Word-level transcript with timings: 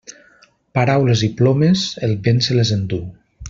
Paraules 0.77 1.21
i 1.27 1.29
plomes, 1.43 1.85
el 2.09 2.17
vent 2.29 2.43
se 2.47 2.61
les 2.61 2.73
enduu. 2.81 3.07